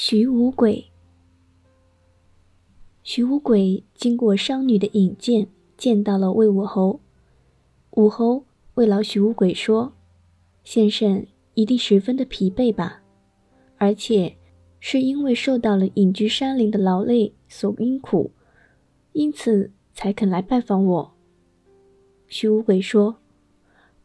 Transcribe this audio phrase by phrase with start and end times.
[0.00, 0.92] 徐无鬼。
[3.02, 7.00] 徐无鬼经过商女的引荐，见到了魏武侯。
[7.96, 9.94] 武侯慰劳徐无鬼说
[10.62, 13.02] ：“先生一定十分的疲惫吧？
[13.76, 14.36] 而且
[14.78, 18.30] 是因为受到了隐居山林的劳累所辛苦，
[19.14, 21.12] 因此才肯来拜访我。”
[22.28, 23.16] 徐无鬼说：“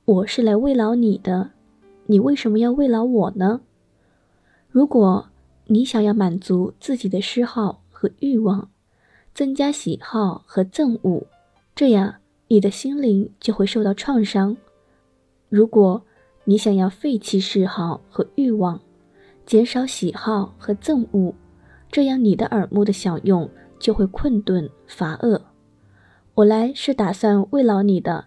[0.06, 1.52] 我是来慰劳你的，
[2.08, 3.62] 你为什么要慰劳我呢？
[4.68, 5.30] 如果……”
[5.74, 8.70] 你想要满足自己的嗜好和欲望，
[9.34, 11.26] 增加喜好和憎恶，
[11.74, 14.56] 这样你的心灵就会受到创伤。
[15.50, 16.06] 如果
[16.44, 18.80] 你想要废弃嗜好和欲望，
[19.48, 21.34] 减少喜好和憎恶，
[21.92, 25.42] 这样你的耳目的享用就会困顿乏恶。
[26.36, 28.26] 我来是打算慰劳你的，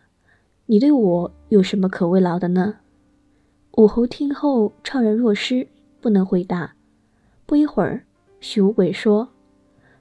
[0.66, 2.78] 你对我有什么可慰劳的呢？
[3.76, 5.68] 武侯听后怅然若失，
[6.00, 6.72] 不能回答。
[7.46, 8.04] 不一会儿，
[8.40, 9.28] 徐无鬼说：“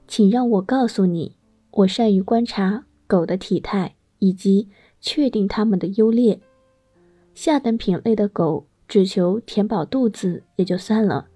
[0.08, 1.36] 请让我告诉你，
[1.70, 4.68] 我善于观察狗的体态以及
[5.00, 6.40] 确定它们的优劣。
[7.34, 11.28] 下等品类的狗只求填饱肚子也就算了，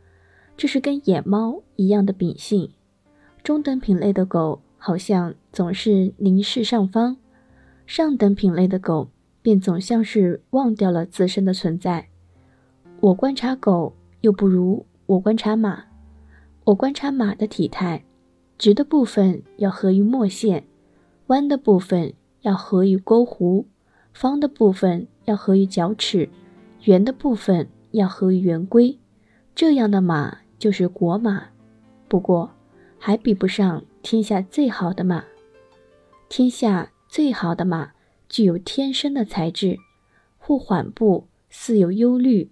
[0.56, 2.72] 这是跟野猫一样的秉性。
[3.44, 7.16] 中等品类的狗好像总是凝视上方，
[7.86, 9.08] 上等品类的狗
[9.42, 12.08] 便总像是忘掉了自身的存在。
[12.98, 15.84] 我观察狗，又不如我观察马。”
[16.70, 18.04] 我观察马的体态，
[18.56, 20.64] 直的部分要合于墨线，
[21.26, 23.64] 弯的部分要合于沟弧，
[24.12, 26.28] 方的部分要合于角尺，
[26.84, 28.96] 圆的部分要合于圆规。
[29.52, 31.48] 这样的马就是国马，
[32.06, 32.48] 不过
[33.00, 35.24] 还比不上天下最好的马。
[36.28, 37.90] 天下最好的马
[38.28, 39.76] 具有天生的才智，
[40.38, 42.48] 或缓步，似有忧虑；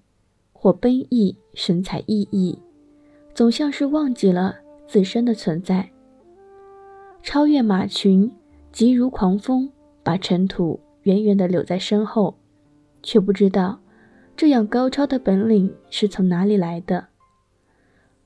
[0.52, 2.58] 或奔逸，神采奕奕。
[3.38, 4.56] 总像是忘记了
[4.88, 5.88] 自身的存在，
[7.22, 8.28] 超越马群，
[8.72, 9.70] 急如狂风，
[10.02, 12.36] 把尘土远远地留在身后，
[13.00, 13.78] 却不知道
[14.36, 17.06] 这样高超的本领是从哪里来的。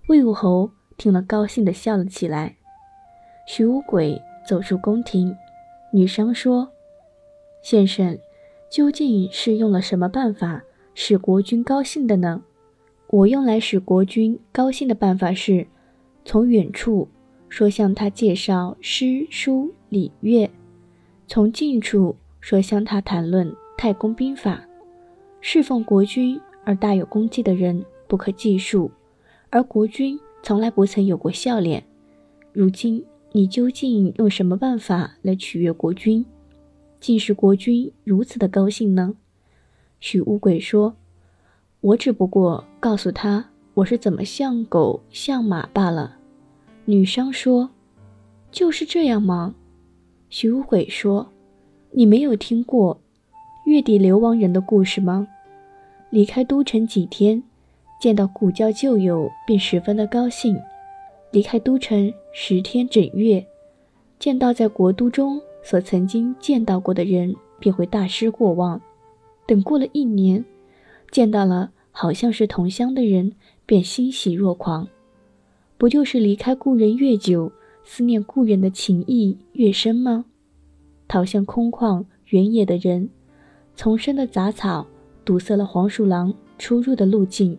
[0.09, 2.57] 魏武侯听了，高兴地笑了起来。
[3.47, 4.19] 徐无鬼
[4.49, 5.37] 走出宫廷，
[5.93, 6.67] 女商说
[7.63, 8.19] ：“先生，
[8.71, 10.63] 究竟是用了什么办法
[10.95, 12.45] 使国君高兴的呢？”
[13.13, 15.67] 我用来使国君高兴的办法是，
[16.25, 17.07] 从远处
[17.51, 20.51] 说向他介绍诗书礼乐，
[21.27, 24.65] 从近处说向他谈论太公兵法。
[25.43, 28.91] 侍奉国君而大有功绩的人不可计数，
[29.51, 31.85] 而国君从来不曾有过笑脸。
[32.51, 36.25] 如今你究竟用什么办法来取悦国君，
[36.99, 39.15] 竟使国君如此的高兴呢？
[40.01, 40.97] 许乌鬼说。
[41.83, 46.17] 我只不过告诉他我是怎么像狗像马罢了。
[46.85, 47.71] 女商说
[48.51, 49.55] ：“就是这样吗？”
[50.31, 51.29] 徐无悔说
[51.95, 53.01] ：“你没有听过
[53.67, 55.29] 月底流亡人的故事吗？
[56.11, 57.41] 离开都城几天，
[58.01, 60.57] 见到故交旧友，便十分的高兴；
[61.31, 63.47] 离开都城十天整月，
[64.19, 68.81] 见到在国都中所曾经见到过的人，便会大失过望。
[69.47, 70.45] 等过了一年。”
[71.13, 73.33] 见到了好像是同乡的人，
[73.65, 74.89] 便欣喜若狂，
[75.79, 77.53] 不就是离开故人越久，
[77.85, 80.25] 思念故人的情谊越深吗？
[81.07, 83.11] 逃向空旷原野的人，
[83.77, 84.87] 丛生的杂草
[85.25, 87.59] 堵塞了黄鼠狼出入的路径，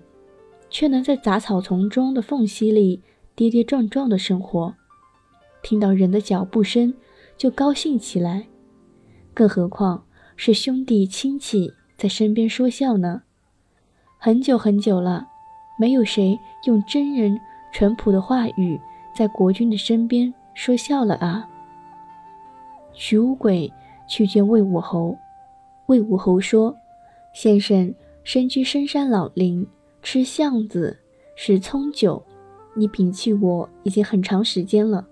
[0.70, 3.02] 却能在杂草丛中的缝隙里
[3.36, 4.74] 跌跌撞撞的生活，
[5.62, 6.94] 听到人的脚步声
[7.38, 8.48] 就高兴起来，
[9.34, 10.06] 更何况
[10.36, 13.22] 是兄弟亲戚在身边说笑呢？
[14.26, 15.28] 很久很久了，
[15.76, 17.38] 没有谁用真人
[17.74, 18.80] 淳朴的话语
[19.14, 21.46] 在国君的身边说笑了啊。
[22.94, 23.70] 徐无鬼
[24.08, 25.14] 去见魏武侯，
[25.88, 26.74] 魏武侯说
[27.36, 29.68] ：“先生身居深山老林，
[30.02, 30.98] 吃橡子，
[31.36, 32.24] 食葱酒，
[32.76, 35.06] 你摒弃我已经很长时间了。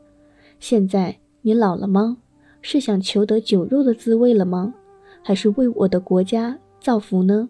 [0.58, 2.16] 现在你老了吗？
[2.62, 4.74] 是想求得酒肉的滋味了吗？
[5.22, 7.50] 还是为我的国家造福呢？”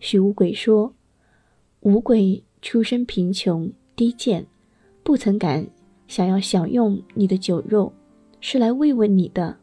[0.00, 0.94] 徐无鬼说
[1.80, 4.46] ：“五鬼出身贫穷低贱，
[5.02, 5.66] 不曾敢
[6.06, 7.92] 想要享用你的酒肉，
[8.40, 9.56] 是来慰问你的。”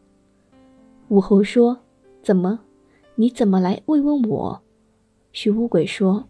[1.07, 1.77] 武侯说
[2.21, 2.59] ：“怎么？
[3.15, 4.61] 你怎么来慰问我？”
[5.31, 6.27] 徐无鬼说：“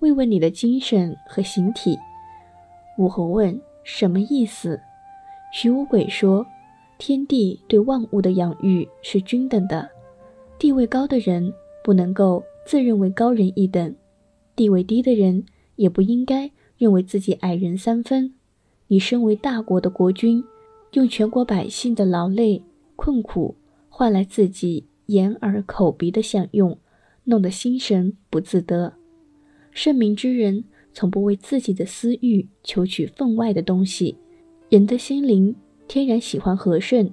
[0.00, 1.96] 慰问你的精神和形体。”
[2.98, 4.80] 武侯问：“什么意思？”
[5.54, 6.44] 徐无鬼说
[6.98, 9.88] ：“天地对万物的养育是均等的，
[10.58, 11.54] 地位高的人
[11.84, 13.96] 不能够。”自认为高人一等，
[14.54, 18.34] 地位低的人也不应该认为自己矮人三分。
[18.88, 20.44] 你身为大国的国君，
[20.92, 22.62] 用全国百姓的劳累
[22.94, 23.56] 困苦
[23.88, 26.76] 换来自己眼耳口鼻的享用，
[27.24, 28.92] 弄得心神不自得。
[29.70, 34.18] 圣明之人从不为自己的私欲求取分外的东西。
[34.68, 35.56] 人的心灵
[35.86, 37.10] 天然喜欢和顺，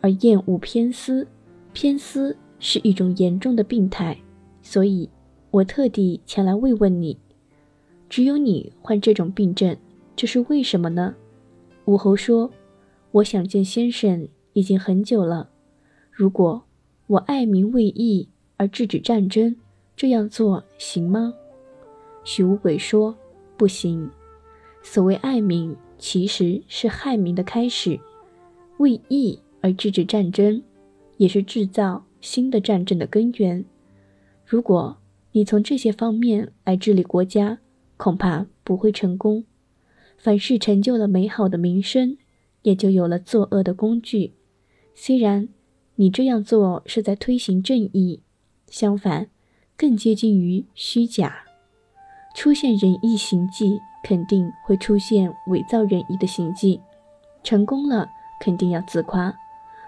[0.00, 1.28] 而厌恶偏私。
[1.74, 4.16] 偏私是一种严重的病态，
[4.68, 5.08] 所以
[5.52, 7.16] 我特地前来慰问你。
[8.08, 9.76] 只有你患这种病症。
[10.16, 11.14] 这是为什么呢？
[11.84, 12.50] 武侯说
[13.12, 15.48] ：“我想见先生已经很久了。
[16.10, 16.64] 如果
[17.06, 19.54] 我爱民为义而制止战争，
[19.94, 21.32] 这样做行吗？”
[22.24, 23.14] 许无鬼说
[23.56, 24.10] ：“不行。
[24.82, 27.96] 所谓爱民，其实是害民的开始；
[28.78, 30.60] 为义而制止战争，
[31.18, 33.64] 也是制造新的战争的根源。
[34.46, 34.96] 如果
[35.32, 37.58] 你从这些方面来治理国家，
[37.96, 39.44] 恐怕不会成功。”
[40.16, 42.16] 凡是成就了美好的名声，
[42.62, 44.32] 也就有了作恶的工具。
[44.94, 45.48] 虽然
[45.96, 48.22] 你这样做是在推行正义，
[48.68, 49.28] 相反，
[49.76, 51.44] 更接近于虚假。
[52.34, 56.80] 出现仁义行迹，肯定会出现伪造仁义的行迹。
[57.42, 58.08] 成功了，
[58.40, 59.30] 肯定要自夸；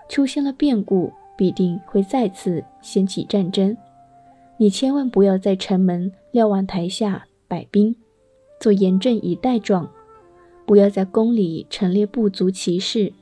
[0.08, 3.76] 出现了变故，必定会再次掀起战争。
[4.60, 7.94] 你千万不要在城门瞭望台下摆兵，
[8.58, 9.88] 做严阵以待状。
[10.66, 13.12] 不要在宫里陈列部族骑士，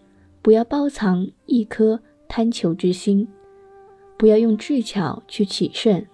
[0.41, 3.29] 不要包藏一颗贪求之心，
[4.17, 6.07] 不要用智巧去取胜，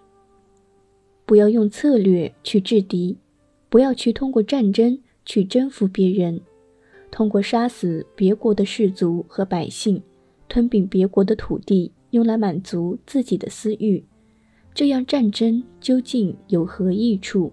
[1.24, 3.16] 不要用策略去制敌，
[3.68, 6.40] 不要去通过战争去征服别人，
[7.12, 10.02] 通过杀死别国的士族和百姓，
[10.48, 14.04] 吞并别国的土地，用来满足自己的私欲。
[14.74, 17.52] 这样战争究竟有何益处？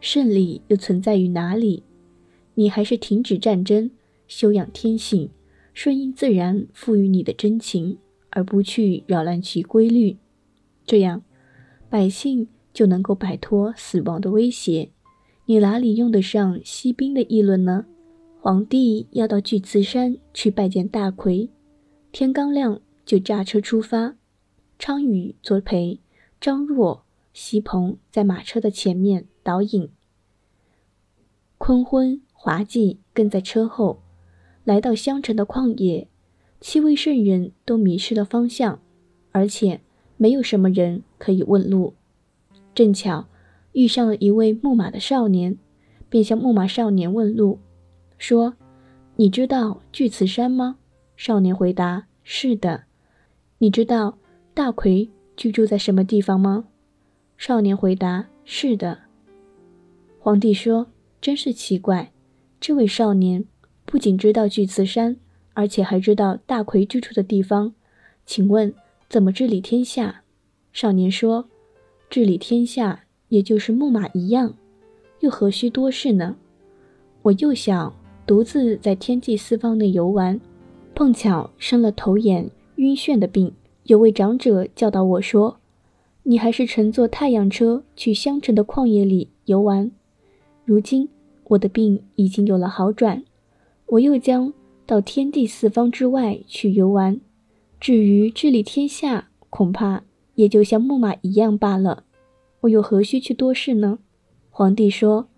[0.00, 1.82] 胜利又存在于哪里？
[2.54, 3.90] 你还是停止战争，
[4.26, 5.30] 修养天性，
[5.72, 7.96] 顺应自然赋予你的真情，
[8.30, 10.18] 而不去扰乱其规律。
[10.84, 11.22] 这样，
[11.88, 14.90] 百姓就能够摆脱死亡的威胁。
[15.46, 17.86] 你哪里用得上西兵的议论呢？
[18.40, 21.48] 皇帝要到巨慈山去拜见大魁，
[22.10, 24.16] 天刚亮就驾车出发。
[24.78, 26.00] 昌宇作陪，
[26.42, 29.88] 张若、席鹏在马车的前面导引。
[31.56, 32.20] 坤昏。
[32.32, 34.02] 华稽跟在车后，
[34.64, 36.08] 来到襄城的旷野，
[36.60, 38.80] 七位圣人都迷失了方向，
[39.30, 39.80] 而且
[40.16, 41.94] 没有什么人可以问路。
[42.74, 43.28] 正巧
[43.70, 45.56] 遇上了一位牧马的少年，
[46.08, 47.60] 便向牧马少年问路，
[48.18, 48.56] 说
[49.14, 50.78] ：“你知道巨慈山吗？”
[51.16, 52.82] 少年回答：“是的。
[53.58, 54.18] ”“你知道
[54.52, 56.66] 大魁居住在什么地方吗？”
[57.36, 58.98] 少年回答：“是的。”
[60.18, 60.86] 皇帝说
[61.20, 62.12] ：“真是奇怪。”
[62.60, 63.44] 这位少年
[63.84, 65.16] 不仅知道巨慈山，
[65.54, 67.74] 而且还知道大魁居住的地方。
[68.24, 68.72] 请问
[69.08, 70.22] 怎么治理天下？
[70.72, 71.48] 少年说
[72.08, 74.54] ：“治理天下，也就是牧马一样，
[75.20, 76.36] 又何须多事呢？”
[77.22, 77.92] 我又想
[78.26, 80.40] 独自在天际四方内游玩，
[80.94, 83.52] 碰巧生了头眼晕眩的病。
[83.84, 85.58] 有位长者教导我说
[86.24, 89.90] ：“你还是乘坐太阳车去襄城的旷野里游玩。”
[90.64, 91.08] 如今。
[91.48, 93.24] 我的病已经有了好转，
[93.86, 94.54] 我又将
[94.86, 97.20] 到天地四方之外去游玩。
[97.78, 100.04] 至于治理天下，恐怕
[100.36, 102.04] 也就像木马一样罢了。
[102.60, 103.98] 我又何须去多事呢？
[104.48, 105.28] 皇帝说：“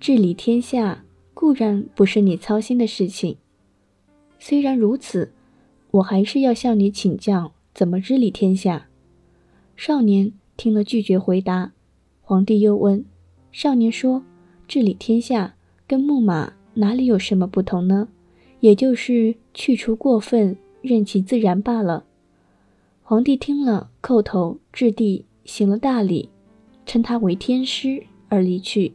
[0.00, 3.36] 治理天下固然不是你操心的事情。
[4.40, 5.32] 虽然如此，
[5.92, 8.88] 我还是要向你请教怎么治理天下。”
[9.76, 11.72] 少年听了拒绝回答。
[12.22, 13.04] 皇帝又问
[13.52, 14.24] ：“少年说。”
[14.66, 15.54] 治理天下
[15.86, 18.08] 跟牧马哪里有什么不同呢？
[18.58, 22.04] 也就是去除过分，任其自然罢了。
[23.02, 26.30] 皇帝听了，叩头置地，行了大礼，
[26.84, 28.94] 称他为天师而离去。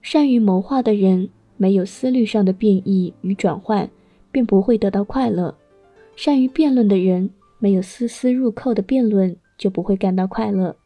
[0.00, 1.28] 善于谋划的人，
[1.58, 3.90] 没有思虑上的变异与转换，
[4.32, 5.54] 便不会得到快乐；
[6.16, 7.28] 善于辩论的人，
[7.60, 10.76] 没有丝丝入扣的辩论，就不会感到快乐。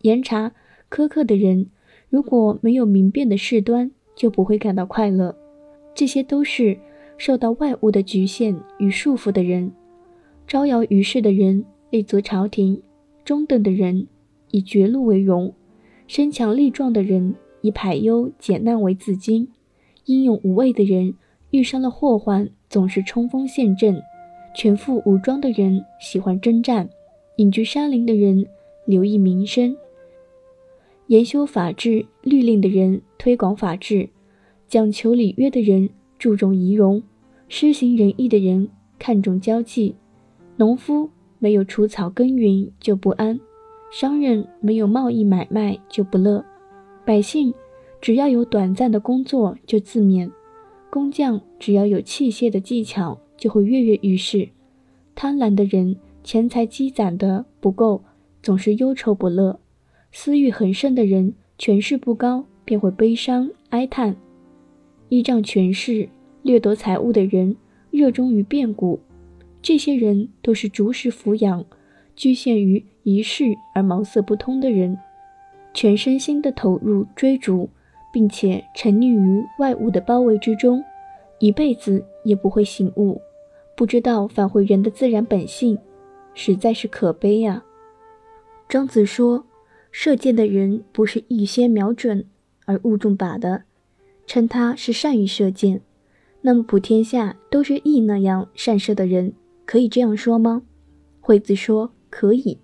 [0.00, 0.52] 严查
[0.90, 1.66] 苛刻的人。
[2.10, 5.34] 如果没有明辨的事端，就不会感到快乐。
[5.96, 6.78] 这些都是
[7.18, 9.72] 受到外物的局限与束缚的人。
[10.46, 12.80] 招摇于世的人立足朝廷，
[13.24, 14.06] 中等的人
[14.52, 15.52] 以绝路为荣，
[16.06, 19.48] 身强力壮的人以排忧解难为自矜，
[20.04, 21.14] 英勇无畏的人
[21.50, 24.00] 遇上了祸患总是冲锋陷阵，
[24.54, 26.88] 全副武装的人喜欢征战，
[27.36, 28.46] 隐居山林的人
[28.86, 29.76] 留意民生。
[31.08, 34.08] 研修法治律令的人推广法治，
[34.68, 37.02] 讲求礼约的人注重仪容，
[37.48, 38.68] 施行仁义的人
[38.98, 39.96] 看重交际。
[40.56, 43.40] 农夫没有除草耕耘就不安，
[43.90, 46.44] 商人没有贸易买卖就不乐，
[47.04, 47.52] 百姓
[48.00, 50.30] 只要有短暂的工作就自勉，
[50.90, 54.48] 工匠只要有器械的技巧就会跃跃欲试。
[55.14, 58.02] 贪婪的人钱财积攒的不够，
[58.42, 59.58] 总是忧愁不乐；
[60.12, 64.16] 私欲很盛的人权势不高，便会悲伤哀叹。
[65.08, 66.08] 依仗权势
[66.42, 67.56] 掠夺财物的人
[67.90, 68.98] 热衷于变故。
[69.62, 71.64] 这些人都是逐食抚养、
[72.16, 74.98] 局限于一事而茅塞不通的人，
[75.72, 77.68] 全身心的投入追逐，
[78.12, 80.82] 并且沉溺于外物的包围之中，
[81.38, 83.20] 一辈子也不会醒悟，
[83.76, 85.78] 不知道返回人的自然本性，
[86.34, 87.64] 实在是可悲呀。
[88.68, 89.46] 庄子说，
[89.92, 92.26] 射箭的人不是预先瞄准
[92.66, 93.62] 而误中靶的，
[94.26, 95.80] 称他是善于射箭。
[96.40, 99.34] 那么普天下都是羿那样善射的人。
[99.66, 100.62] 可以这样说吗？
[101.20, 102.58] 惠子说可以。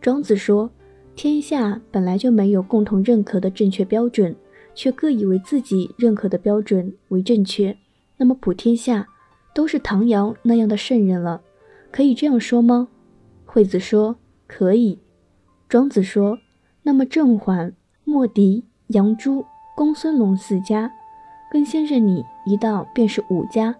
[0.00, 0.70] 庄子说，
[1.16, 4.36] 天下本来就没有共同认可的正确标准，
[4.74, 7.76] 却各以为自己认可的标准为正确。
[8.16, 9.08] 那么普天下
[9.54, 11.40] 都是唐尧那样的圣人了，
[11.90, 12.88] 可以这样说吗？
[13.44, 14.16] 惠子说
[14.46, 14.98] 可以。
[15.68, 16.38] 庄子说，
[16.82, 17.72] 那么郑桓、
[18.04, 19.44] 墨翟、杨朱、
[19.76, 20.90] 公孙龙四家，
[21.50, 23.74] 跟先生你一道便是五家。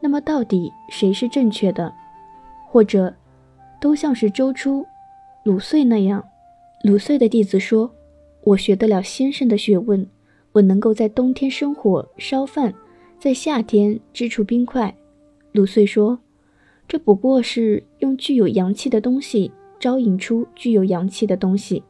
[0.00, 1.92] 那么到底谁是正确的？
[2.68, 3.14] 或者，
[3.80, 4.84] 都像是周初、
[5.44, 6.24] 鲁遂那样？
[6.82, 7.90] 鲁遂的弟子说
[8.44, 10.06] ：“我学得了先生的学问，
[10.52, 12.74] 我能够在冬天生火烧饭，
[13.18, 14.96] 在夏天织出冰块。”
[15.52, 16.18] 鲁遂说
[16.86, 21.82] ：“这不过是用具有阳气的东西招引出具有阳气的东西，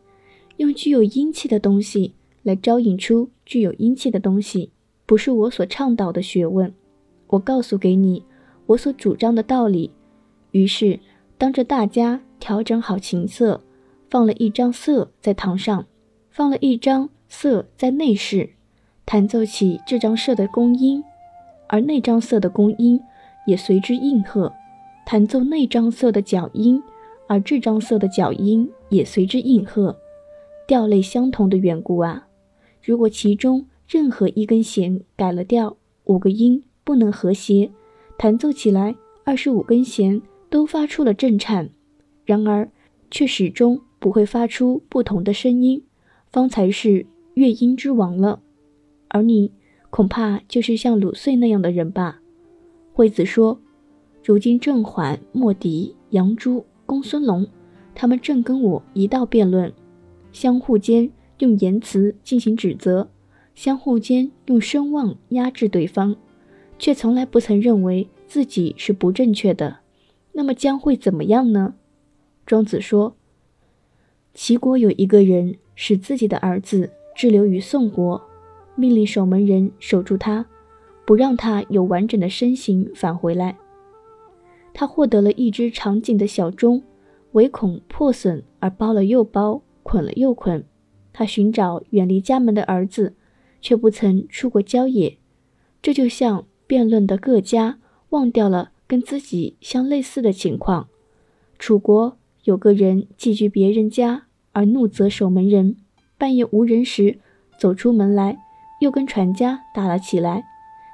[0.56, 4.70] 用具有阴气的东西来招引出具有阴气的东西，
[5.04, 6.72] 不是我所倡导的学问。”
[7.28, 8.22] 我告诉给你，
[8.66, 9.90] 我所主张的道理。
[10.52, 11.00] 于是，
[11.36, 13.60] 当着大家调整好琴瑟，
[14.08, 15.86] 放了一张瑟在堂上，
[16.30, 18.50] 放了一张瑟在内室，
[19.04, 21.02] 弹奏起这张瑟的宫音，
[21.68, 23.00] 而那张瑟的宫音
[23.46, 24.52] 也随之应和；
[25.04, 26.82] 弹奏那张瑟的角音，
[27.26, 29.96] 而这张瑟的角音也随之应和。
[30.66, 32.26] 调类相同的缘故啊！
[32.82, 36.62] 如果其中任何一根弦改了调，五个音。
[36.84, 37.72] 不能和谐，
[38.16, 38.94] 弹奏起来，
[39.24, 41.68] 二十五根弦都发出了震颤，
[42.24, 42.70] 然而
[43.10, 45.82] 却始终不会发出不同的声音，
[46.30, 47.04] 方才是
[47.34, 48.38] 乐音之王了。
[49.08, 49.50] 而你
[49.90, 52.20] 恐怕就是像鲁遂那样的人吧？
[52.92, 53.60] 惠子说
[54.24, 57.46] ：“如今郑缓、莫迪、杨朱、公孙龙，
[57.94, 59.72] 他们正跟我一道辩论，
[60.32, 63.08] 相互间用言辞进行指责，
[63.54, 66.16] 相互间用声望压制对方。”
[66.78, 69.78] 却从来不曾认为自己是不正确的，
[70.32, 71.74] 那么将会怎么样呢？
[72.44, 73.16] 庄子说
[74.34, 78.22] ：“齐国有一个人使自己的儿子滞留于宋国，
[78.76, 80.46] 命令守门人守住他，
[81.04, 83.56] 不让他有完整的身形返回来。
[84.72, 86.82] 他获得了一只长颈的小钟，
[87.32, 90.64] 唯恐破损而包了又包，捆了又捆。
[91.12, 93.14] 他寻找远离家门的儿子，
[93.60, 95.18] 却不曾出过郊野。
[95.82, 97.78] 这就像……”辩论的各家
[98.08, 100.88] 忘掉了跟自己相类似的情况。
[101.60, 105.76] 楚国有个人寄居别人家，而怒责守门人，
[106.18, 107.20] 半夜无人时
[107.56, 108.36] 走出门来，
[108.80, 110.44] 又跟船家打了起来，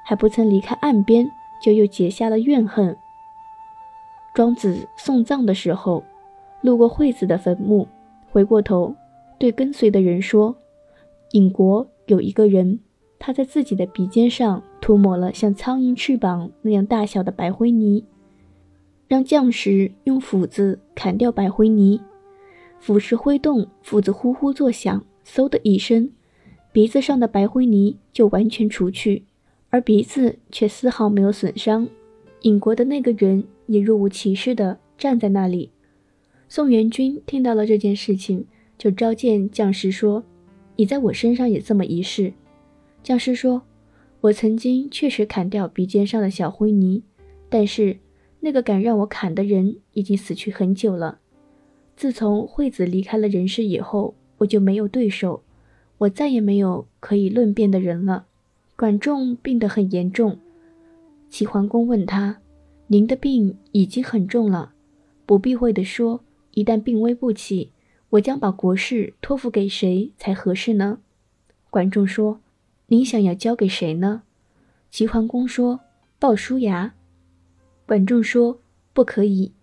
[0.05, 1.29] 还不曾离开岸边，
[1.61, 2.95] 就又结下了怨恨。
[4.33, 6.03] 庄子送葬的时候，
[6.61, 7.87] 路过惠子的坟墓，
[8.31, 8.95] 回过头
[9.37, 10.55] 对跟随的人说
[11.33, 12.79] ：“尹国有一个人。”
[13.25, 18.03] 他在自己的鼻尖上涂抹了像苍蝇翅膀那样大小的白灰泥，
[19.07, 22.01] 让将士用斧子砍掉白灰泥。
[22.81, 26.11] 斧石挥动，斧子呼呼作响，嗖的一声，
[26.73, 29.25] 鼻子上的白灰泥就完全除去，
[29.69, 31.87] 而鼻子却丝毫没有损伤。
[32.41, 35.69] 尹国的那个人也若无其事地站在那里。
[36.49, 40.23] 宋元君听到了这件事情，就召见将士说
[40.75, 42.33] ：“你在我身上也这么一试。”
[43.03, 43.61] 将士说
[44.21, 47.03] ：“我曾经确实砍掉鼻尖上的小灰泥，
[47.49, 47.99] 但是
[48.39, 51.19] 那个敢让我砍的人已经死去很久了。
[51.95, 55.43] 自从惠子离开了人世以后，我就没有对手，
[55.99, 58.25] 我再也没有可以论辩的人了。”
[58.75, 60.39] 管仲病得很严重，
[61.29, 62.39] 齐桓公问他
[62.87, 64.73] ：“您的病已经很重了，
[65.25, 66.21] 不避讳地说，
[66.55, 67.69] 一旦病危不起，
[68.09, 70.99] 我将把国事托付给谁才合适呢？
[71.69, 72.41] 管仲说
[72.87, 74.23] ：“您想要交给谁呢？”
[74.89, 75.79] 齐桓公说
[76.19, 76.95] ：“鲍叔牙。”
[77.85, 78.59] 管仲说
[78.91, 79.53] ：“不可以。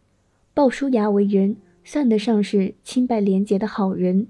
[0.54, 4.28] 鲍叔牙为人，算得上是清白廉洁的好人。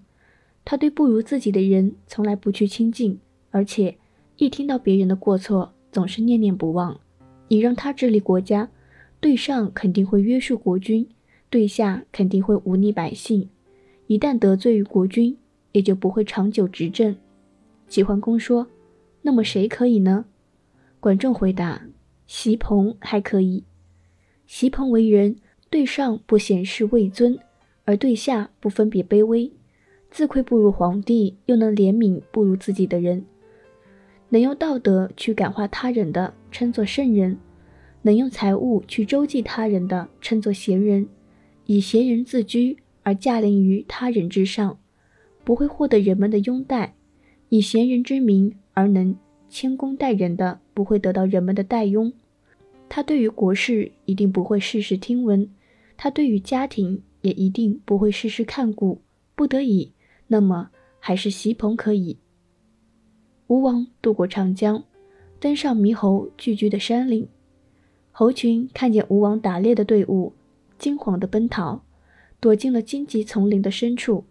[0.71, 3.19] 他对不如自己的人从来不去亲近，
[3.51, 3.97] 而且
[4.37, 7.01] 一听到别人的过错，总是念念不忘。
[7.49, 8.71] 你让他治理国家，
[9.19, 11.09] 对上肯定会约束国君，
[11.51, 13.49] 对下肯定会忤逆百姓。
[14.07, 15.37] 一旦得罪于国君，
[15.73, 17.17] 也就不会长久执政。”
[17.91, 18.69] 齐桓公说
[19.23, 20.27] ：“那么谁可以呢？”
[21.01, 21.83] 管仲回答
[22.29, 23.65] ：“席鹏还可以。”
[24.47, 25.35] 席鹏为人，
[25.69, 27.37] 对上不显示位尊，
[27.85, 29.51] 而对下不分别卑微，
[30.11, 33.25] 自愧不如皇帝，又能怜悯不如自己的人，
[34.31, 37.37] 能用道德去感化他人的，称作圣人；
[38.03, 41.09] 能用财物去周济他人的，称作贤人。
[41.67, 44.79] 以贤人自居而驾临于他人之上，
[45.45, 46.95] 不会获得人们的拥戴；
[47.49, 49.17] 以贤人之名而能
[49.49, 52.13] 谦恭待人的，不会得到人们的待拥。
[52.89, 55.49] 他对于国事一定不会事事听闻，
[55.97, 59.01] 他对于家庭也一定不会事事看顾。
[59.37, 59.93] 不得已，
[60.33, 60.71] 那么
[61.01, 62.17] 还是席鹏可以。
[63.49, 64.85] 吴王渡过长江，
[65.41, 67.27] 登上猕猴聚居的山岭，
[68.13, 70.33] 猴群看见吴王打猎的队伍，
[70.79, 71.83] 惊慌地奔逃，
[72.39, 74.25] 躲进了荆棘丛林的深处。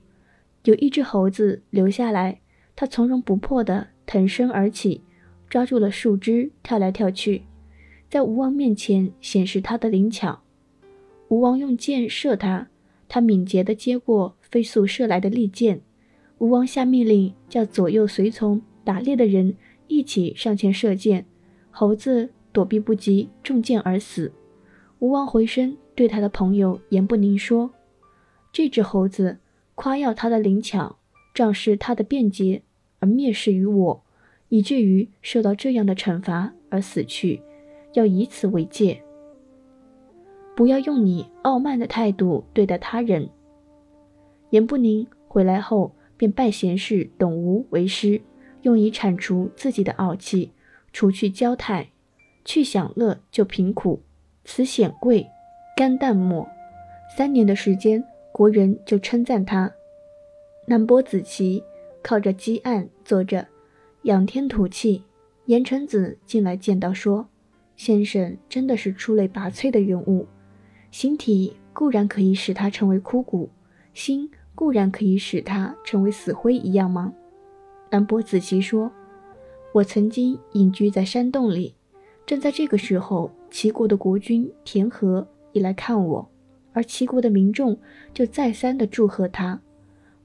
[0.63, 2.39] 有一只猴子留下来，
[2.77, 5.01] 它从容不迫地腾身而起，
[5.49, 7.43] 抓住了树枝，跳来跳去。
[8.09, 10.43] 在吴王面前显示它的灵巧，
[11.27, 12.69] 吴王用箭射它，
[13.09, 15.81] 它敏捷地接过飞速射来的利箭。
[16.39, 19.55] 吴王下命令，叫左右随从打猎的人
[19.87, 21.25] 一起上前射箭，
[21.69, 24.31] 猴子躲避不及，中箭而死。
[24.99, 27.69] 吴王回身对他的朋友严不宁说
[28.51, 29.37] ：“这只猴子
[29.75, 30.97] 夸耀他的灵巧，
[31.33, 32.63] 仗势他的便捷，
[32.99, 34.03] 而蔑视于我，
[34.49, 37.41] 以至于受到这样的惩罚而死去。”
[37.93, 39.01] 要以此为戒，
[40.55, 43.27] 不要用你傲慢的态度对待他人。
[44.51, 48.21] 严不宁回来后，便拜贤士董吴为师，
[48.63, 50.51] 用以铲除自己的傲气，
[50.91, 51.91] 除去骄态，
[52.43, 54.03] 去享乐就贫苦，
[54.43, 55.25] 此显贵，
[55.77, 56.45] 甘淡漠。
[57.15, 58.03] 三年的时间，
[58.33, 59.71] 国人就称赞他。
[60.67, 61.63] 南伯子期
[62.03, 63.47] 靠着积案坐着，
[64.01, 65.03] 仰天吐气。
[65.45, 67.29] 严成子进来见到说。
[67.77, 70.27] 先生真的是出类拔萃的人物，
[70.91, 73.49] 形体固然可以使他成为枯骨，
[73.93, 77.13] 心固然可以使他成为死灰一样吗？
[77.89, 78.91] 南伯子期说
[79.71, 81.73] ：“我曾经隐居在山洞里，
[82.25, 86.29] 正在这个时候，齐国的国君田和也来看我，
[86.73, 87.79] 而齐国的民众
[88.13, 89.61] 就再三的祝贺他。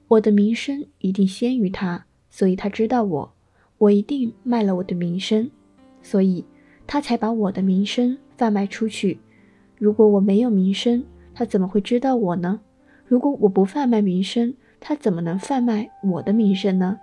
[0.09, 3.33] 我的名声一定先于他，所以他知道我，
[3.77, 5.49] 我一定卖了我的名声，
[6.01, 6.43] 所以。”
[6.85, 9.17] 他才把我的名声贩卖出去。
[9.79, 12.59] 如果我没有名声，他怎么会知道我呢？
[13.07, 16.99] 如果我不贩卖名声，他怎么能贩卖我的名声呢？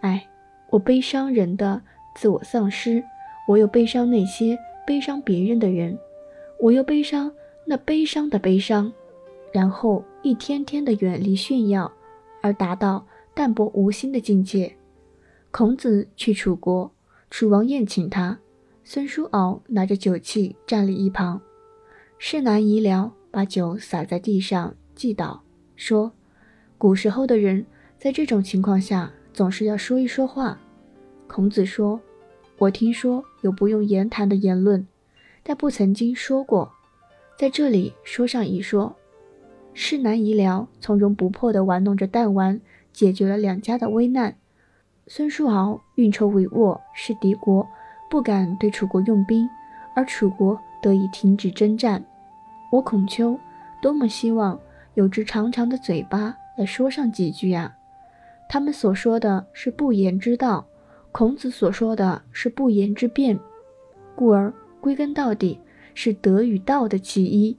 [0.00, 0.26] 哎，
[0.70, 1.80] 我悲伤人的
[2.14, 3.02] 自我丧失，
[3.48, 5.98] 我又悲伤那些悲伤别人的人，
[6.60, 7.32] 我又悲伤
[7.66, 8.92] 那悲伤的悲伤，
[9.52, 11.90] 然后一天天的远离炫耀，
[12.42, 14.76] 而达到淡泊无心的境界。
[15.50, 16.92] 孔子去楚国，
[17.30, 18.38] 楚王宴请他。
[18.86, 21.40] 孙叔敖拿着酒器站立一旁，
[22.18, 25.38] 世南遗聊把酒洒在地上，祭祷
[25.76, 26.12] 说
[26.78, 27.64] ：“古时候的人
[27.98, 30.58] 在这种情况下总是要说一说话。”
[31.26, 32.00] 孔子说
[32.58, 34.86] ：“我听说有不用言谈的言论，
[35.42, 36.70] 但不曾经说过，
[37.38, 38.94] 在这里说上一说。”
[39.74, 42.60] 世南遗聊从容不迫地玩弄着弹丸，
[42.92, 44.36] 解决了两家的危难。
[45.08, 47.66] 孙叔敖运筹帷幄，是敌国。
[48.10, 49.48] 不敢对楚国用兵，
[49.96, 52.04] 而楚国得以停止征战。
[52.70, 53.36] 我孔丘
[53.82, 54.56] 多么希望
[54.94, 57.76] 有只长长的嘴巴来说上几句呀！
[58.48, 60.66] 他们所说的是不言之道，
[61.12, 63.38] 孔子所说的是不言之辩，
[64.14, 65.58] 故而归根到底
[65.94, 67.56] 是德与道的其一。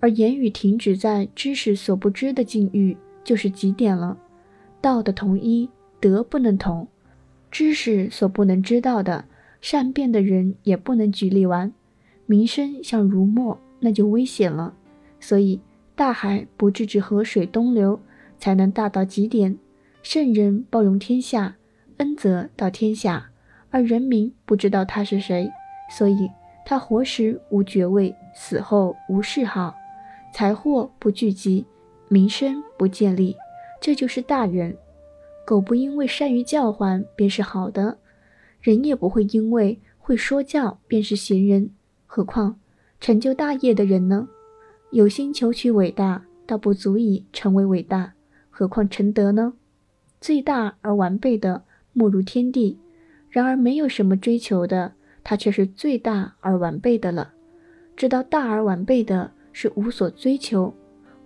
[0.00, 4.16] 而言语停止在知识所不知的境遇，就是极点了。
[4.80, 6.86] 道的同一，德不能同；
[7.50, 9.24] 知识所不能知道的。
[9.60, 11.72] 善变的人也不能举例完，
[12.26, 14.74] 名声像如墨，那就危险了。
[15.18, 15.58] 所以
[15.98, 18.00] 大海不制止河水东流，
[18.38, 19.58] 才能大到极点。
[20.00, 21.56] 圣人包容天下，
[21.96, 23.30] 恩泽到天下，
[23.70, 25.50] 而人民不知道他是谁，
[25.90, 26.30] 所以
[26.64, 29.74] 他活时无爵位，死后无谥号，
[30.32, 31.66] 财货不聚集，
[32.06, 33.34] 名声不建立，
[33.80, 34.76] 这就是大人。
[35.44, 37.98] 狗不因为善于叫唤便是好的，
[38.60, 41.72] 人也不会因为会说教便是贤人。
[42.06, 42.60] 何况
[43.00, 44.28] 成就大业的人呢？
[44.90, 48.14] 有心求取伟大，倒不足以成为伟大，
[48.48, 49.52] 何况成德呢？
[50.20, 52.78] 最大而完备的，莫如天地。
[53.28, 57.34] 然而没有什么追求的，它却是最大而完备的了。
[57.94, 60.74] 知道大而完备的是无所追求，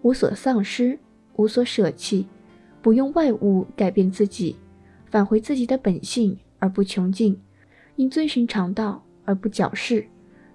[0.02, 0.98] 无所丧失，
[1.36, 2.26] 无所舍弃，
[2.82, 4.56] 不用外物改变自己，
[5.08, 7.40] 返回自己的本性而不穷尽，
[7.94, 10.04] 因遵循常道而不矫饰，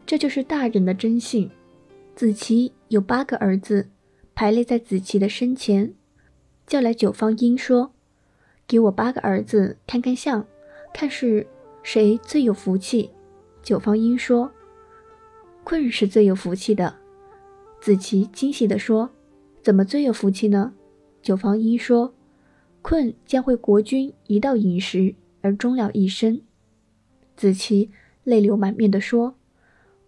[0.06, 1.50] 这就是大人的真性。
[2.14, 3.90] 子期有八个儿子，
[4.34, 5.94] 排列在子期的身前，
[6.66, 7.94] 叫来九方英说
[8.66, 10.46] ：“给我八个儿子看看相。”
[10.94, 11.46] 看是
[11.84, 13.12] 谁最有福气？
[13.62, 14.52] 九方英说
[15.64, 16.96] ：“困是最有福气的。”
[17.82, 19.12] 子期惊喜地说
[19.62, 20.74] ：“怎么最有福气呢？”
[21.22, 22.16] 九方英说
[22.82, 26.42] ：“困将会国君一道饮食而终了一生。”
[27.36, 27.92] 子期
[28.24, 29.36] 泪流满面地说：“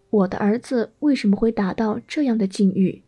[0.10, 3.04] 我的儿子为什么会达到这样的境遇？”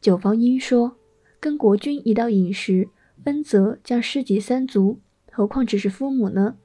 [0.00, 0.96] 九方英说
[1.38, 2.88] ：“跟国君一道饮食，
[3.24, 4.98] 恩泽将施及三族，
[5.30, 6.56] 何况只是父母呢？”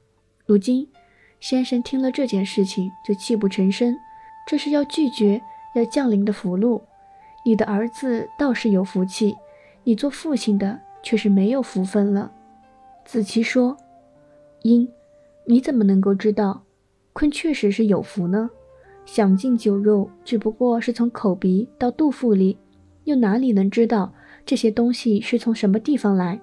[0.46, 0.88] 如今，
[1.40, 3.94] 先生听了这件事情就泣不成声。
[4.48, 5.42] 这是要拒绝
[5.74, 6.80] 要降临的福禄。
[7.44, 9.34] 你的儿子倒是有福气，
[9.84, 12.32] 你做父亲的却是没有福分了。
[13.04, 13.76] 子期说
[14.62, 14.88] ：“英，
[15.44, 16.64] 你怎么能够知道，
[17.12, 18.50] 鲲确实是有福呢？
[19.06, 22.58] 享尽酒肉，只不过是从口鼻到肚腹里，
[23.04, 24.12] 又哪里能知道
[24.44, 26.38] 这些东西是从什么地方来？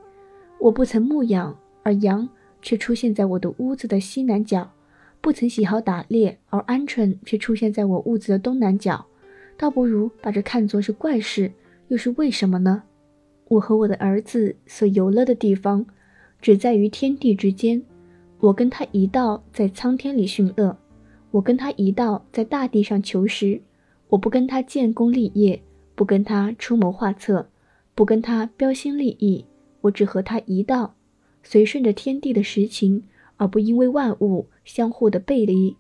[0.58, 2.28] 我不曾牧养，而羊。”
[2.66, 4.72] 却出现在我的屋子的西南角，
[5.20, 9.06] 不曾喜好打猎，而鹌鹑却出现在我屋子的东南角，
[9.58, 11.52] 倒不如把这看作是怪事，
[11.90, 12.84] 又是为什么呢？
[13.50, 15.86] 我和我的儿子所游乐的地方，
[16.40, 17.84] 只在于天地之间。
[18.40, 20.78] 我跟他一道在苍天里驯乐，
[21.34, 23.60] 我跟他一道在大地上求食。
[24.10, 25.60] 我不跟他建功立业，
[25.96, 27.50] 不跟他出谋划策，
[27.96, 29.44] 不跟他标新立异，
[29.82, 30.94] 我只和他一道。
[31.42, 33.04] 随顺着天地的实情，
[33.38, 35.76] 而不因为万物相互的背离。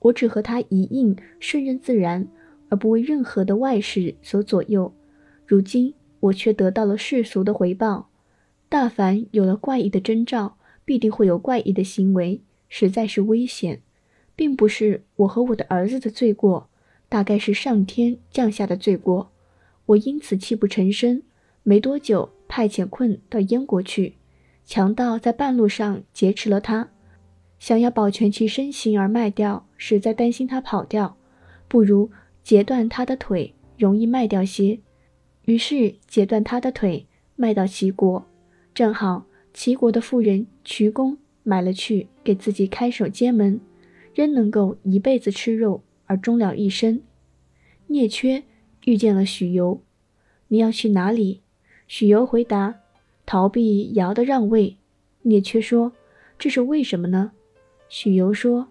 [0.00, 2.26] 我只和他一应，顺任自然，
[2.68, 4.92] 而不为任何的外事所左右。
[5.46, 8.08] 如今我却得到了世俗的回报。
[8.68, 13.80] 大凡有了怪异的征兆，必定会有怪异的行为，实在是危险，
[14.34, 16.68] 并不是我和我的儿子的罪过，
[17.08, 19.30] 大概是上天降下的罪过。
[19.86, 21.22] 我因此泣不成声。
[21.64, 24.14] 没多久，派遣困到燕国去。
[24.64, 26.88] 强盗在半路上劫持了他，
[27.58, 31.16] 想要保全其身形而卖掉，实在担心他跑掉，
[31.68, 32.10] 不如
[32.42, 34.80] 截断他的腿，容易卖掉些。
[35.44, 38.26] 于是截断他的腿，卖到齐国，
[38.74, 43.60] 正好齐国的妇人瞿公买了去，给自己开守街门，
[44.14, 47.00] 仍能够一辈子吃肉而终了一生。
[47.86, 48.42] 聂缺
[48.84, 49.82] 遇见了许由，
[50.48, 51.40] 你要去哪里？
[51.86, 52.76] 许由回答。
[53.24, 54.76] 逃避尧的让位，
[55.22, 55.92] 聂缺说
[56.38, 57.32] ：“这是为什么呢？”
[57.88, 58.68] 许由说：“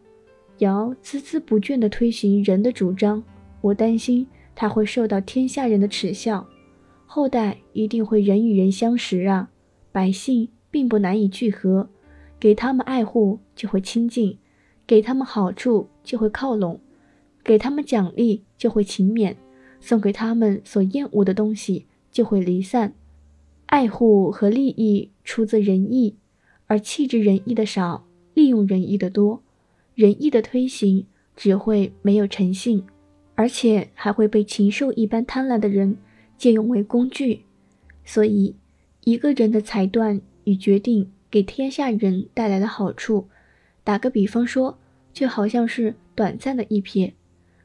[0.59, 3.23] 尧孜孜不倦地推行人的主张，
[3.61, 6.47] 我担心他会受到天下人的耻笑，
[7.05, 9.49] 后代一定会人与人相识啊。
[9.93, 11.89] 百姓并不难以聚合，
[12.37, 14.37] 给他们爱护就会亲近，
[14.85, 16.79] 给他们好处就会靠拢，
[17.43, 19.35] 给他们奖励就会勤勉，
[19.79, 22.93] 送给他们所厌恶的东西就会离散。”
[23.67, 26.17] 爱护和利益出自仁义，
[26.67, 29.41] 而弃之仁义的少，利用仁义的多。
[29.95, 31.05] 仁义的推行
[31.37, 32.83] 只会没有诚信，
[33.35, 35.97] 而且还会被禽兽一般贪婪的人
[36.37, 37.43] 借用为工具。
[38.03, 38.55] 所以，
[39.05, 43.29] 一个人的裁断与决定给天下人带来了好处。
[43.83, 44.77] 打个比方说，
[45.11, 47.13] 就好像是短暂的一瞥。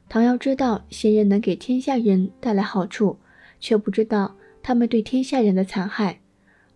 [0.09, 3.17] 唐瑶知道贤人能给天下人带来好处，
[3.59, 4.35] 却不知道。
[4.63, 6.19] 他们对天下人的残害，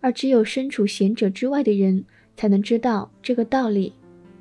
[0.00, 3.92] 而只有身处贤者之外的人才能知道这个道理。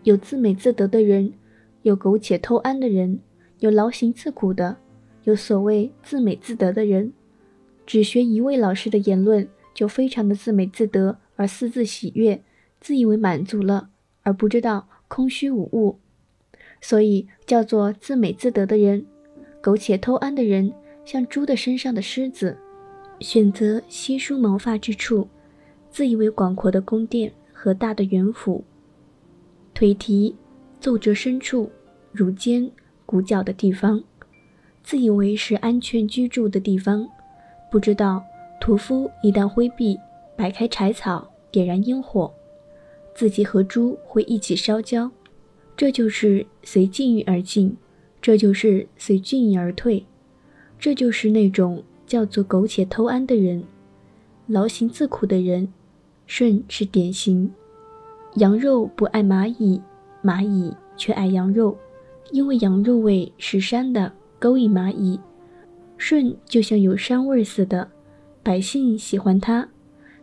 [0.04, 1.34] 有自美自得的人，
[1.82, 3.20] 有苟且偷安的人，
[3.60, 4.78] 有劳形自苦的，
[5.26, 7.12] 有所谓自美自得的人。
[7.86, 12.42] 只学一位老师的言论，就非常的自美自得而私自喜悦，
[12.80, 13.91] 自以为满足了，
[14.24, 16.00] 而不知道空虚无物，
[16.82, 19.06] 所以叫做自美自得的人。
[19.62, 20.74] 苟且偷安的人，
[21.06, 22.58] 像猪的身上的虱子。
[23.20, 25.28] 选择稀疏毛发之处，
[25.92, 28.64] 自以为广阔的宫殿和大的园府，
[29.76, 30.36] 腿蹄
[30.80, 31.70] 奏折深处，
[32.12, 32.68] 如尖
[33.06, 34.04] 鼓角的地方，
[34.82, 37.08] 自以为是安全居住的地方，
[37.70, 38.24] 不知道
[38.60, 39.96] 屠夫一旦挥臂，
[40.36, 42.34] 摆开柴草，点燃烟火，
[43.22, 45.12] 自己和猪会一起烧焦。
[45.78, 47.78] 这就是随境遇而进，
[48.20, 50.04] 这就是随境遇而退，
[50.80, 53.64] 这就是那种叫做苟且偷安的人，
[54.48, 55.72] 劳形自苦的人。
[56.26, 57.52] 舜是典型。
[58.38, 59.80] 羊肉不爱蚂蚁，
[60.24, 61.78] 蚂蚁却爱羊肉，
[62.32, 65.20] 因为羊肉味是膻的，勾引蚂蚁。
[66.00, 67.88] 舜就像有膻味似的，
[68.42, 69.70] 百姓喜欢他，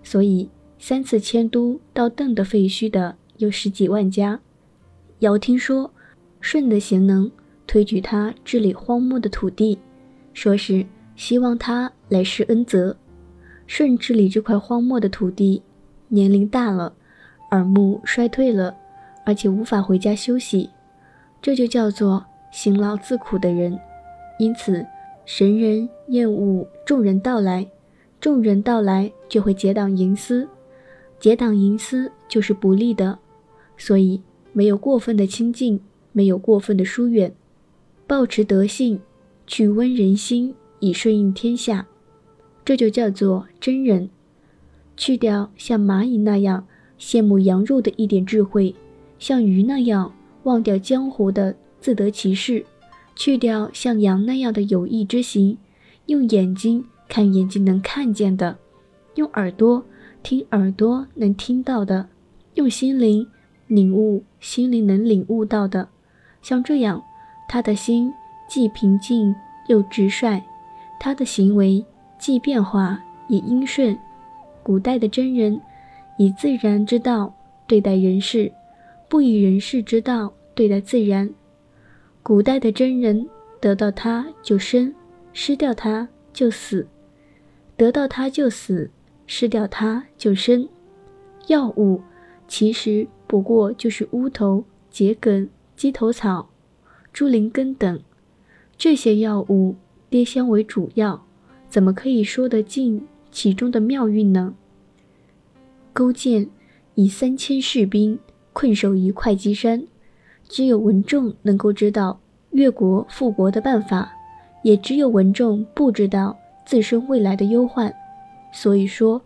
[0.03, 4.41] 所以三次迁都到邓的废墟的有十几万家。
[5.21, 5.93] 尧听说
[6.41, 7.31] 舜的贤能，
[7.67, 9.79] 推举他治理荒漠的土地，
[10.33, 10.87] 说是
[11.17, 12.97] 希望他来施恩泽。
[13.67, 15.63] 舜治理这块荒漠的土地，
[16.09, 16.95] 年龄大了。
[17.51, 18.77] 耳目衰退了，
[19.25, 20.69] 而且无法回家休息，
[21.41, 23.79] 这就叫做辛劳自苦的人。
[24.39, 24.87] 因此，
[25.25, 27.67] 神人厌恶众人到来，
[28.21, 30.47] 众人到来就会结党营私，
[31.19, 33.19] 结党营私就是不利的。
[33.77, 34.21] 所以，
[34.53, 35.81] 没有过分的亲近，
[36.13, 37.33] 没有过分的疏远，
[38.07, 39.01] 保持德性，
[39.47, 41.87] 去温人心，以顺应天下，
[42.65, 44.11] 这就叫做真人。
[44.97, 46.67] 去掉像蚂蚁那样。
[47.01, 48.75] 羡慕羊肉的一点智慧，
[49.21, 52.67] 像鱼那样忘掉江湖的自得其事，
[53.15, 55.57] 去掉像羊那样的有意之行，
[56.07, 58.59] 用眼睛看眼睛能看见的，
[59.15, 59.85] 用耳朵
[60.23, 62.09] 听耳朵能听到的，
[62.55, 63.27] 用心灵
[63.67, 65.89] 领悟心灵能领悟到的。
[66.43, 67.03] 像这样，
[67.49, 68.13] 他的心
[68.49, 69.35] 既平静
[69.69, 70.43] 又直率，
[71.01, 71.85] 他的行为
[72.19, 73.99] 既变化也阴顺。
[74.63, 75.61] 古代的真人。
[76.21, 77.33] 以自然之道
[77.69, 78.51] 对待人事，
[79.09, 81.33] 不以人事之道对待自然。
[82.25, 83.25] 古代的真人
[83.61, 84.93] 得到他就生，
[85.33, 86.85] 失掉他就死；
[87.77, 88.91] 得到他就死，
[89.29, 90.69] 失掉他就生。
[91.47, 92.01] 药物
[92.49, 96.51] 其实不过就是乌头、桔梗、鸡头草、
[97.13, 98.01] 猪苓根等
[98.77, 99.77] 这些药物，
[100.11, 101.25] 跌香为主要，
[101.69, 104.55] 怎么可以说得尽其中的妙运呢？
[105.93, 106.49] 勾践
[106.95, 108.19] 以三千士兵
[108.53, 109.87] 困守于会稽山，
[110.49, 112.19] 只有文仲能够知道
[112.51, 114.11] 越国复国的办法，
[114.63, 117.93] 也只有文仲不知道自身未来的忧患。
[118.53, 119.23] 所以说，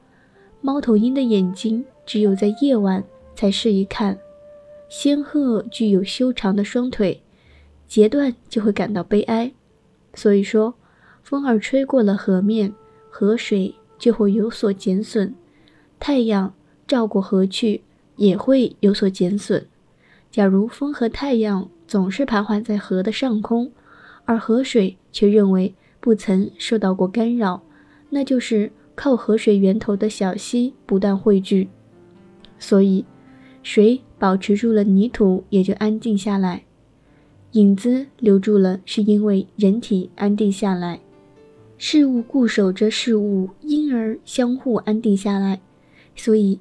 [0.60, 3.04] 猫头鹰的眼睛只有在夜晚
[3.34, 4.18] 才适宜看。
[4.88, 7.22] 仙鹤具有修长的双腿，
[7.86, 9.52] 截断就会感到悲哀。
[10.14, 10.74] 所以说，
[11.22, 12.74] 风儿吹过了河面，
[13.10, 15.34] 河水就会有所减损。
[15.98, 16.54] 太阳。
[16.84, 17.82] 照过河去，
[18.16, 19.66] 也会有所减损。
[20.30, 23.72] 假如风和太阳总是徘徊在河的上空，
[24.26, 27.62] 而河水却认为不曾受到过干扰，
[28.10, 31.68] 那就是靠河水源头的小溪不断汇聚，
[32.58, 33.04] 所以
[33.62, 36.62] 水保持住了泥土，也就安定下来；
[37.52, 41.00] 影子留住了，是因为人体安定下来。
[41.78, 45.60] 事物固守着事物，因而相互安定下来，
[46.14, 46.58] 所以。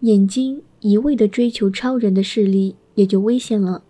[0.00, 3.80] 眼睛一味的追求超人的视力，也就危险了；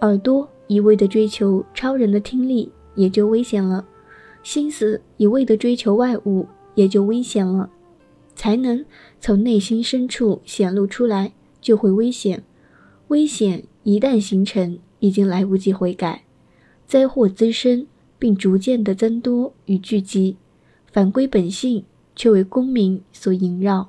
[0.00, 3.84] 耳朵一味的追求超人的听力，也就危险了；
[4.42, 7.68] 心思一味的追求外物，也就危险了；
[8.34, 8.84] 才能
[9.20, 12.42] 从内心深处显露出来，就会危险。
[13.08, 16.24] 危险一旦形成，已经来不及悔改，
[16.86, 17.86] 灾祸滋生，
[18.18, 20.36] 并逐渐的增多与聚集，
[20.90, 21.84] 反归本性，
[22.16, 23.88] 却为功名所萦绕。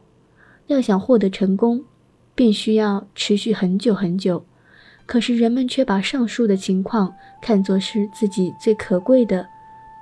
[0.67, 1.83] 要想获得成功，
[2.35, 4.43] 便需要持续很久很久。
[5.05, 9.45] 可是人们却把上述的情况看作是自己最可贵的，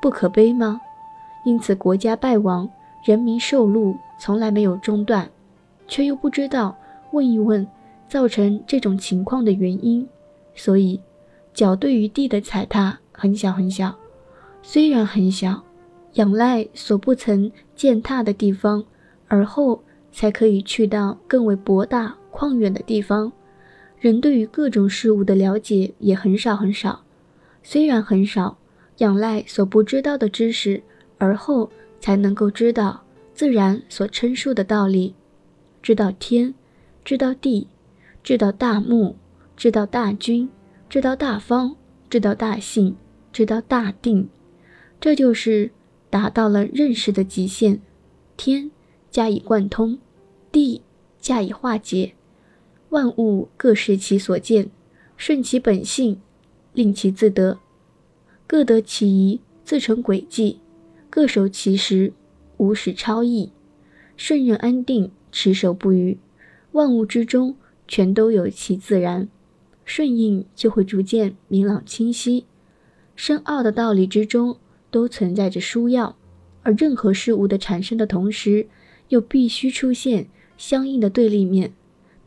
[0.01, 0.79] 不可悲吗？
[1.43, 2.69] 因此国家败亡，
[3.05, 5.29] 人民受戮，从来没有中断，
[5.87, 6.77] 却又不知道
[7.11, 7.67] 问一问
[8.07, 10.07] 造成这种情况的原因。
[10.55, 10.99] 所以，
[11.53, 13.95] 脚对于地的踩踏很小很小，
[14.61, 15.63] 虽然很小，
[16.13, 18.83] 仰赖所不曾践踏的地方，
[19.27, 19.81] 而后。
[20.13, 23.31] 才可以去到更为博大旷远的地方。
[23.97, 27.03] 人对于各种事物的了解也很少很少，
[27.63, 28.57] 虽然很少，
[28.97, 30.83] 仰赖所不知道的知识，
[31.21, 35.13] 而后才能够知道自然所称述的道理，
[35.83, 36.51] 知道天，
[37.05, 37.67] 知道地，
[38.23, 39.13] 知道大木，
[39.55, 40.49] 知道大军，
[40.89, 41.75] 知道大方，
[42.09, 42.95] 知道大信，
[43.31, 44.27] 知道大定，
[44.99, 45.69] 这就是
[46.09, 47.79] 达到了认识的极限。
[48.35, 48.71] 天。
[49.11, 49.99] 加以贯通，
[50.53, 50.81] 地
[51.19, 52.13] 加以化解，
[52.91, 54.71] 万物各视其所见，
[55.17, 56.21] 顺其本性，
[56.71, 57.59] 令其自得，
[58.47, 60.61] 各得其宜，自成轨迹，
[61.11, 62.13] 各守其时，
[62.55, 63.51] 无使超逸，
[64.15, 66.17] 顺任安定，持守不渝，
[66.71, 69.27] 万物之中全都有其自然，
[69.83, 72.45] 顺应就会逐渐明朗清晰。
[73.13, 74.57] 深奥的道理之中
[74.89, 76.15] 都存在着殊要，
[76.63, 78.67] 而任何事物的产生的同时，
[79.09, 81.73] 又必须出现相应的对立面。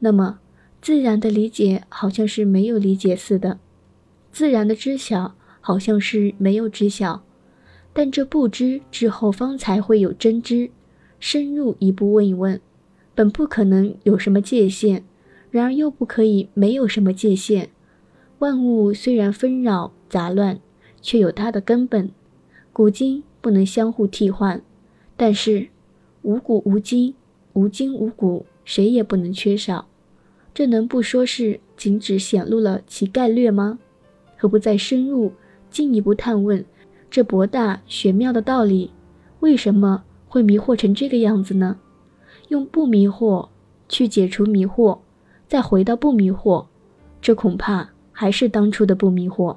[0.00, 0.40] 那么，
[0.82, 3.58] 自然的理解好像是没有理解似的，
[4.30, 7.24] 自然的知晓好像是没有知晓。
[7.94, 10.68] 但这不知之后方才会有真知，
[11.20, 12.60] 深入一步问一问，
[13.14, 15.04] 本不可能有什么界限，
[15.50, 17.70] 然而又不可以没有什么界限。
[18.40, 20.58] 万物虽然纷扰杂乱，
[21.00, 22.10] 却有它的根本，
[22.72, 24.60] 古今不能相互替换，
[25.16, 25.68] 但是
[26.22, 27.14] 无古无今，
[27.52, 29.86] 无今无古，谁也不能缺少。
[30.52, 33.78] 这能不说是仅只显露了其概略吗？
[34.36, 35.32] 何不再深入
[35.70, 36.64] 进一步探问？
[37.14, 38.90] 这博大玄妙的道理，
[39.38, 41.78] 为什么会迷惑成这个样子呢？
[42.48, 43.50] 用不迷惑
[43.88, 44.98] 去解除迷惑，
[45.46, 46.66] 再回到不迷惑，
[47.22, 49.56] 这恐怕还是当初的不迷惑。